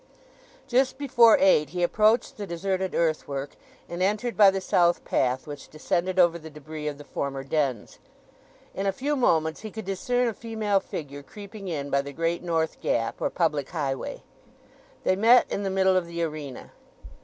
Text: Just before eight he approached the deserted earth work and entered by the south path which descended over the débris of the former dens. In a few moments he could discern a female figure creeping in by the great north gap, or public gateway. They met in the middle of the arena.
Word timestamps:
Just 0.67 0.97
before 0.97 1.37
eight 1.39 1.69
he 1.69 1.83
approached 1.83 2.35
the 2.37 2.47
deserted 2.47 2.95
earth 2.95 3.27
work 3.27 3.51
and 3.87 4.01
entered 4.01 4.35
by 4.35 4.49
the 4.49 4.59
south 4.59 5.05
path 5.05 5.45
which 5.45 5.67
descended 5.69 6.17
over 6.17 6.39
the 6.39 6.49
débris 6.49 6.89
of 6.89 6.97
the 6.97 7.03
former 7.03 7.43
dens. 7.43 7.99
In 8.73 8.87
a 8.87 8.91
few 8.91 9.15
moments 9.15 9.61
he 9.61 9.69
could 9.69 9.85
discern 9.85 10.27
a 10.27 10.33
female 10.33 10.79
figure 10.79 11.21
creeping 11.21 11.67
in 11.67 11.91
by 11.91 12.01
the 12.01 12.13
great 12.13 12.41
north 12.41 12.81
gap, 12.81 13.21
or 13.21 13.29
public 13.29 13.73
gateway. 13.73 14.23
They 15.03 15.15
met 15.15 15.45
in 15.51 15.61
the 15.61 15.69
middle 15.69 15.95
of 15.95 16.07
the 16.07 16.23
arena. 16.23 16.71